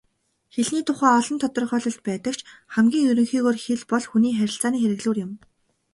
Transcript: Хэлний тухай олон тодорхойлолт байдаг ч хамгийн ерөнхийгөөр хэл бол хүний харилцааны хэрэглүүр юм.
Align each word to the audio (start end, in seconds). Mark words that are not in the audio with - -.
Хэлний 0.53 0.83
тухай 0.87 1.11
олон 1.19 1.37
тодорхойлолт 1.41 1.99
байдаг 2.07 2.33
ч 2.37 2.39
хамгийн 2.73 3.09
ерөнхийгөөр 3.11 3.57
хэл 3.65 3.81
бол 3.91 4.03
хүний 4.09 4.33
харилцааны 4.39 4.77
хэрэглүүр 4.79 5.17
юм. 5.25 5.31